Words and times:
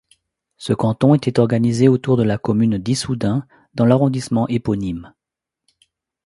Ce 0.57 0.73
canton 0.73 1.13
était 1.13 1.39
organisé 1.39 1.87
autour 1.87 2.17
de 2.17 2.23
la 2.23 2.39
commune 2.39 2.79
d'Issoudun, 2.79 3.45
dans 3.75 3.85
l'arrondissement 3.85 4.47
éponyme. 4.47 5.13